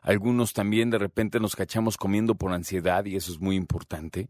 Algunos 0.04 0.52
también 0.52 0.90
de 0.90 0.98
repente 0.98 1.40
nos 1.40 1.56
cachamos 1.56 1.96
comiendo 1.96 2.34
por 2.34 2.52
ansiedad 2.52 3.06
y 3.06 3.16
eso 3.16 3.32
es 3.32 3.40
muy 3.40 3.56
importante. 3.56 4.28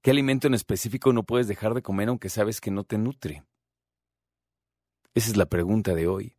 ¿Qué 0.00 0.12
alimento 0.12 0.46
en 0.46 0.54
específico 0.54 1.12
no 1.12 1.24
puedes 1.24 1.48
dejar 1.48 1.74
de 1.74 1.82
comer 1.82 2.08
aunque 2.08 2.28
sabes 2.28 2.60
que 2.60 2.70
no 2.70 2.84
te 2.84 2.96
nutre? 2.96 3.42
Esa 5.12 5.30
es 5.30 5.36
la 5.36 5.46
pregunta 5.46 5.96
de 5.96 6.06
hoy. 6.06 6.36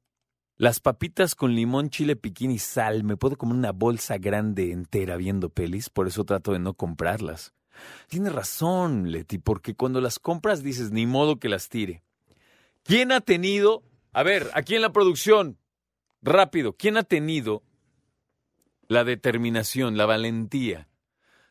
Las 0.56 0.80
papitas 0.80 1.36
con 1.36 1.56
limón, 1.56 1.90
chile 1.90 2.16
piquín 2.16 2.52
y 2.52 2.58
sal, 2.58 3.04
me 3.04 3.18
puedo 3.18 3.38
comer 3.38 3.58
una 3.58 3.74
bolsa 3.74 4.18
grande 4.18 4.72
entera 4.72 5.18
viendo 5.18 5.50
pelis, 5.50 5.90
por 5.90 6.08
eso 6.08 6.24
trato 6.24 6.54
de 6.54 6.59
no 6.59 6.74
comprarlas. 6.74 7.54
Tienes 8.08 8.31
razón, 8.31 9.12
Leti, 9.12 9.40
porque 9.40 9.75
cuando 9.75 10.00
las 10.00 10.20
compras 10.20 10.64
dices, 10.64 10.92
ni 10.92 11.06
modo 11.06 11.38
que 11.38 11.50
las 11.50 11.68
tire. 11.68 12.02
¿Quién 12.84 13.12
ha 13.12 13.20
tenido, 13.20 13.84
a 14.14 14.24
ver, 14.24 14.50
aquí 14.54 14.75
en 14.75 14.84
la 14.84 14.94
producción, 14.94 15.58
rápido, 16.22 16.78
¿quién 16.78 16.96
ha 16.96 17.04
tenido 17.04 17.62
la 18.88 19.03
determinación, 19.03 19.97
la 19.97 20.06
valentía 20.06 20.88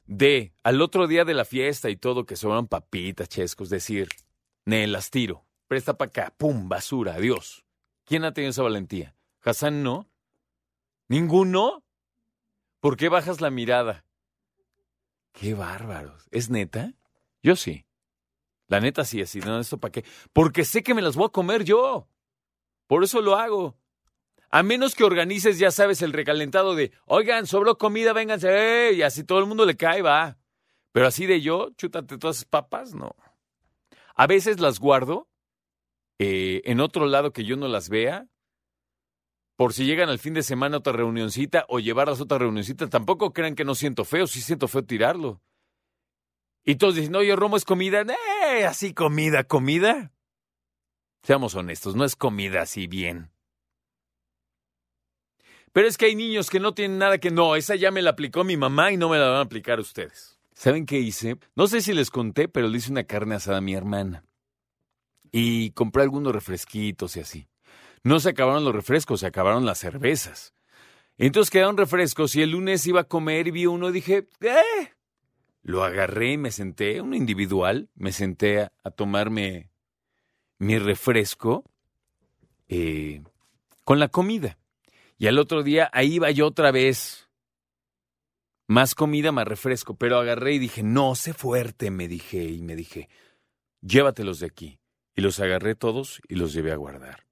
de, 0.07 0.53
al 0.63 0.83
otro 0.83 1.07
día 1.07 1.25
de 1.25 1.35
la 1.35 1.45
fiesta 1.45 1.91
y 1.91 1.97
todo, 1.97 2.27
que 2.27 2.37
sobran 2.37 2.69
papitas, 2.69 3.29
chescos, 3.29 3.71
decir, 3.71 4.09
ne, 4.65 4.87
las 4.87 5.11
tiro, 5.11 5.47
presta 5.67 5.97
para 5.97 6.09
acá, 6.09 6.35
pum, 6.37 6.69
basura, 6.69 7.15
adiós. 7.15 7.65
¿Quién 8.05 8.25
ha 8.25 8.33
tenido 8.33 8.51
esa 8.51 8.63
valentía? 8.63 9.17
¿Hassan 9.43 9.83
no? 9.83 10.09
¿Ninguno? 11.09 11.85
¿Por 12.81 12.97
qué 12.97 13.09
bajas 13.09 13.41
la 13.41 13.51
mirada? 13.51 14.05
Qué 15.33 15.55
bárbaros. 15.55 16.29
¿Es 16.31 16.51
neta? 16.51 16.93
Yo 17.43 17.57
sí. 17.57 17.87
La 18.69 18.81
neta 18.81 19.05
sí, 19.05 19.21
así, 19.21 19.41
no, 19.41 19.59
¿esto 19.59 19.79
para 19.79 19.93
qué? 19.93 20.05
Porque 20.33 20.65
sé 20.65 20.83
que 20.83 20.95
me 20.95 21.03
las 21.03 21.17
voy 21.17 21.27
a 21.27 21.33
comer 21.33 21.65
yo. 21.65 22.09
Por 22.87 23.05
eso 23.05 23.21
lo 23.21 23.37
hago. 23.37 23.77
A 24.55 24.63
menos 24.63 24.95
que 24.95 25.03
organices, 25.03 25.59
ya 25.59 25.73
sabes, 25.73 26.01
el 26.01 26.13
recalentado 26.13 26.77
de, 26.77 26.93
oigan, 27.07 27.45
sobró 27.45 27.77
comida, 27.77 28.13
vénganse, 28.13 28.93
y 28.93 29.03
así 29.03 29.25
todo 29.25 29.41
el 29.41 29.47
mundo 29.47 29.67
le 29.67 29.77
cae, 29.77 30.01
va. 30.01 30.39
Pero 30.93 31.09
así 31.09 31.27
de 31.27 31.41
yo, 31.41 31.71
chútate 31.77 32.19
todas 32.19 32.37
esas 32.37 32.45
papas, 32.45 32.95
no. 32.95 33.17
A 34.15 34.29
veces 34.29 34.61
las 34.61 34.79
guardo 34.79 35.29
eh, 36.21 36.63
en 36.67 36.79
otro 36.79 37.07
lado 37.07 37.33
que 37.33 37.43
yo 37.43 37.57
no 37.57 37.67
las 37.67 37.89
vea, 37.89 38.29
por 39.57 39.73
si 39.73 39.87
llegan 39.87 40.09
al 40.09 40.21
fin 40.21 40.35
de 40.35 40.45
semana 40.45 40.77
a 40.77 40.79
otra 40.79 40.93
reunioncita 40.93 41.67
o 41.69 41.81
llevarlas 41.81 42.21
a 42.21 42.23
otra 42.23 42.39
reunioncita. 42.39 42.89
Tampoco 42.89 43.33
crean 43.33 43.57
que 43.57 43.65
no 43.65 43.75
siento 43.75 44.05
feo, 44.05 44.29
sí 44.29 44.41
siento 44.41 44.69
feo 44.69 44.85
tirarlo. 44.85 45.43
Y 46.65 46.77
todos 46.77 46.95
dicen, 46.95 47.17
oye, 47.17 47.35
Romo 47.35 47.57
es 47.57 47.65
comida. 47.65 48.03
¡Eh! 48.03 48.65
Así 48.67 48.95
comida, 48.95 49.43
comida. 49.43 50.13
Seamos 51.25 51.57
honestos, 51.57 51.97
no 51.97 52.05
es 52.05 52.15
comida 52.15 52.63
así 52.63 52.87
bien. 52.87 53.34
Pero 55.75 55.89
es 55.89 55.99
que 55.99 56.07
hay 56.07 56.15
niños 56.15 56.51
que 56.51 56.61
no 56.61 56.73
tienen 56.73 56.99
nada 56.99 57.19
que 57.19 57.33
no, 57.33 57.57
esa 57.57 57.75
ya 57.75 57.91
me 57.91 58.01
la 58.01 58.11
aplicó 58.11 58.45
mi 58.45 58.57
mamá 58.57 58.93
y 58.93 58.97
no 58.97 59.09
me 59.09 59.19
la 59.19 59.27
van 59.27 59.39
a 59.39 59.41
aplicar 59.41 59.81
ustedes. 59.81 60.39
¿Saben 60.53 60.87
qué 60.87 61.01
hice? 61.01 61.37
No 61.57 61.67
sé 61.67 61.81
si 61.81 61.93
les 61.93 62.11
conté, 62.11 62.47
pero 62.47 62.69
le 62.69 62.79
hice 62.79 62.93
una 62.93 63.03
carne 63.03 63.35
asada 63.35 63.59
a 63.59 63.61
mi 63.61 63.75
hermana. 63.75 64.25
Y 65.33 65.73
compré 65.73 66.05
algunos 66.05 66.33
refresquitos 66.33 67.17
y 67.17 67.21
así. 67.21 67.49
No 68.05 68.21
se 68.21 68.29
acabaron 68.29 68.65
los 68.65 68.73
refrescos, 68.73 69.19
se 69.19 69.27
acabaron 69.27 69.67
las 69.67 69.79
cervezas. 69.79 70.55
Entonces 71.19 71.51
quedaron 71.51 71.77
refrescos 71.77 72.37
y 72.37 72.43
el 72.43 72.51
lunes 72.51 72.87
iba 72.87 73.01
a 73.01 73.09
comer 73.09 73.49
y 73.49 73.51
vi 73.51 73.67
uno 73.67 73.89
y 73.89 73.95
dije, 73.95 74.29
¡eh! 74.43 74.93
Lo 75.65 75.83
agarré 75.83 76.35
y 76.35 76.39
me 76.39 76.53
senté, 76.53 77.01
uno 77.01 77.17
individual, 77.17 77.89
me 77.97 78.13
senté 78.13 78.61
a, 78.61 78.73
a 78.85 78.93
tomarme 78.93 79.71
mi 80.59 80.79
refresco 80.79 81.65
eh, 82.69 83.25
con 83.83 83.99
la 83.99 84.07
comida. 84.07 84.57
Y 85.17 85.27
al 85.27 85.39
otro 85.39 85.63
día 85.63 85.91
ahí 85.93 86.15
iba 86.15 86.31
yo 86.31 86.47
otra 86.47 86.71
vez. 86.71 87.29
Más 88.67 88.95
comida, 88.95 89.33
más 89.33 89.47
refresco. 89.47 89.97
Pero 89.97 90.19
agarré 90.19 90.55
y 90.55 90.59
dije, 90.59 90.83
no, 90.83 91.15
sé 91.15 91.33
fuerte, 91.35 91.91
me 91.91 92.09
dije. 92.09 92.45
Y 92.45 92.63
me 92.63 92.77
dije, 92.77 93.09
llévatelos 93.81 94.41
de 94.41 94.47
aquí. 94.47 94.79
Y 95.15 95.21
los 95.21 95.39
agarré 95.41 95.75
todos 95.75 96.21
y 96.29 96.35
los 96.35 96.53
llevé 96.53 96.73
a 96.73 96.77
guardar. 96.77 97.27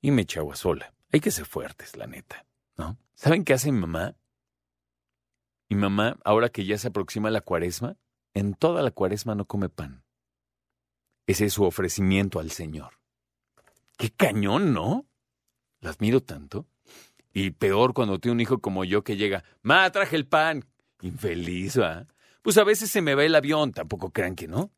Y 0.00 0.10
me 0.10 0.22
eché 0.22 0.38
agua 0.38 0.56
sola. 0.56 0.94
Hay 1.12 1.20
que 1.20 1.30
ser 1.30 1.46
fuertes, 1.46 1.96
la 1.96 2.06
neta. 2.06 2.46
¿No? 2.76 2.98
¿Saben 3.14 3.44
qué 3.44 3.54
hace 3.54 3.72
mi 3.72 3.80
mamá? 3.80 4.16
Mi 5.68 5.76
mamá, 5.76 6.18
ahora 6.24 6.48
que 6.48 6.64
ya 6.64 6.78
se 6.78 6.88
aproxima 6.88 7.30
la 7.30 7.40
cuaresma, 7.40 7.96
en 8.34 8.54
toda 8.54 8.82
la 8.82 8.90
cuaresma 8.90 9.34
no 9.34 9.46
come 9.46 9.68
pan. 9.68 10.04
Ese 11.26 11.46
es 11.46 11.54
su 11.54 11.64
ofrecimiento 11.64 12.38
al 12.38 12.50
Señor. 12.50 13.00
¡Qué 13.96 14.10
cañón, 14.10 14.72
¿no? 14.72 15.06
La 15.80 15.90
admiro 15.90 16.22
tanto. 16.22 16.66
Y 17.38 17.50
peor 17.50 17.92
cuando 17.92 18.18
tiene 18.18 18.32
un 18.32 18.40
hijo 18.40 18.60
como 18.60 18.82
yo 18.84 19.04
que 19.04 19.18
llega, 19.18 19.44
ma, 19.60 19.92
traje 19.92 20.16
el 20.16 20.26
pan. 20.26 20.64
Infeliz, 21.02 21.78
¿va? 21.78 22.06
Pues 22.40 22.56
a 22.56 22.64
veces 22.64 22.90
se 22.90 23.02
me 23.02 23.14
va 23.14 23.24
el 23.24 23.34
avión, 23.34 23.72
tampoco 23.72 24.10
crean 24.10 24.34
que 24.34 24.48
no. 24.48 24.72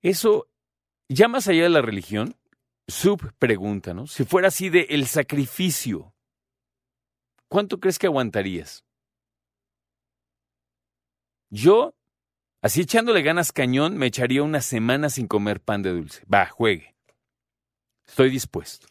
Eso, 0.00 0.48
ya 1.08 1.28
más 1.28 1.46
allá 1.46 1.62
de 1.62 1.68
la 1.68 1.80
religión, 1.80 2.34
sub 2.88 3.32
pregunta, 3.38 3.94
¿no? 3.94 4.08
Si 4.08 4.24
fuera 4.24 4.48
así 4.48 4.68
de 4.68 4.88
el 4.90 5.06
sacrificio, 5.06 6.12
¿cuánto 7.46 7.78
crees 7.78 8.00
que 8.00 8.08
aguantarías? 8.08 8.84
Yo, 11.50 11.94
así 12.62 12.80
echándole 12.80 13.22
ganas 13.22 13.52
cañón, 13.52 13.96
me 13.96 14.06
echaría 14.06 14.42
una 14.42 14.60
semana 14.60 15.08
sin 15.08 15.28
comer 15.28 15.60
pan 15.60 15.82
de 15.82 15.90
dulce. 15.90 16.24
Va, 16.26 16.46
juegue. 16.46 16.96
Estoy 18.04 18.28
dispuesto. 18.28 18.88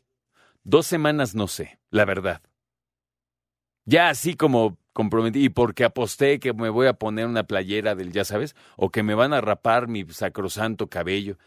Dos 0.64 0.88
semanas 0.88 1.36
no 1.36 1.50
sé, 1.50 1.78
la 1.90 2.06
verdad. 2.06 2.42
Ya 3.92 4.08
así 4.08 4.36
como 4.36 4.78
comprometí, 4.94 5.44
y 5.44 5.50
porque 5.50 5.84
aposté 5.84 6.40
que 6.40 6.54
me 6.54 6.70
voy 6.70 6.88
a 6.88 6.94
poner 6.94 7.28
una 7.28 7.44
playera 7.44 7.94
del, 7.94 8.14
ya 8.14 8.24
sabes, 8.24 8.56
o 8.78 8.90
que 8.90 9.04
me 9.04 9.16
van 9.16 9.34
a 9.34 9.42
rapar 9.42 9.90
mi 9.90 10.06
sacrosanto 10.06 10.88
cabello. 10.88 11.38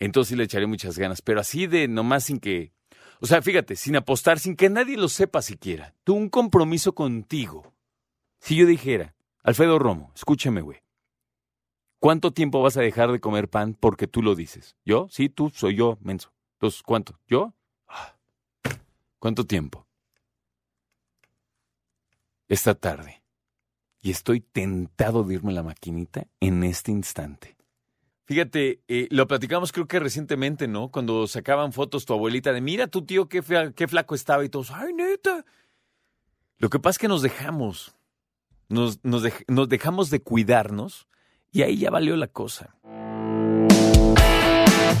Entonces 0.00 0.30
sí 0.30 0.34
le 0.36 0.42
echaré 0.42 0.66
muchas 0.66 0.98
ganas, 0.98 1.22
pero 1.22 1.38
así 1.38 1.68
de 1.68 1.86
nomás 1.86 2.24
sin 2.24 2.40
que, 2.40 2.72
o 3.20 3.26
sea, 3.26 3.40
fíjate, 3.40 3.76
sin 3.76 3.94
apostar, 3.94 4.40
sin 4.40 4.56
que 4.56 4.68
nadie 4.68 4.96
lo 4.96 5.08
sepa 5.08 5.42
siquiera. 5.42 5.94
Tú 6.02 6.14
un 6.14 6.28
compromiso 6.28 6.92
contigo. 6.92 7.72
Si 8.40 8.56
yo 8.56 8.66
dijera, 8.66 9.14
Alfredo 9.44 9.78
Romo, 9.78 10.10
escúchame, 10.16 10.60
güey. 10.60 10.82
¿Cuánto 12.00 12.32
tiempo 12.32 12.62
vas 12.62 12.76
a 12.76 12.82
dejar 12.82 13.12
de 13.12 13.20
comer 13.20 13.48
pan 13.48 13.76
porque 13.78 14.08
tú 14.08 14.22
lo 14.22 14.34
dices? 14.34 14.74
¿Yo? 14.84 15.06
Sí, 15.08 15.28
tú, 15.28 15.50
soy 15.50 15.76
yo, 15.76 15.98
menso. 16.00 16.32
Entonces, 16.54 16.82
¿cuánto? 16.82 17.20
¿Yo? 17.28 17.54
Ah. 17.86 18.16
¿Cuánto 19.20 19.46
tiempo? 19.46 19.86
Esta 22.52 22.74
tarde. 22.74 23.22
Y 24.02 24.10
estoy 24.10 24.40
tentado 24.40 25.24
de 25.24 25.36
irme 25.36 25.52
a 25.52 25.54
la 25.54 25.62
maquinita 25.62 26.26
en 26.38 26.64
este 26.64 26.90
instante. 26.90 27.56
Fíjate, 28.26 28.82
eh, 28.88 29.08
lo 29.10 29.26
platicamos 29.26 29.72
creo 29.72 29.88
que 29.88 29.98
recientemente, 29.98 30.68
¿no? 30.68 30.90
Cuando 30.90 31.26
sacaban 31.26 31.72
fotos 31.72 32.04
tu 32.04 32.12
abuelita 32.12 32.52
de, 32.52 32.60
mira 32.60 32.88
tu 32.88 33.06
tío 33.06 33.26
qué, 33.26 33.40
qué 33.74 33.88
flaco 33.88 34.14
estaba 34.14 34.44
y 34.44 34.50
todos, 34.50 34.70
ay, 34.70 34.92
neta. 34.92 35.46
Lo 36.58 36.68
que 36.68 36.78
pasa 36.78 36.96
es 36.96 36.98
que 36.98 37.08
nos 37.08 37.22
dejamos, 37.22 37.96
nos, 38.68 39.02
nos, 39.02 39.22
nos 39.48 39.68
dejamos 39.70 40.10
de 40.10 40.20
cuidarnos 40.20 41.08
y 41.52 41.62
ahí 41.62 41.78
ya 41.78 41.90
valió 41.90 42.16
la 42.16 42.26
cosa. 42.26 42.76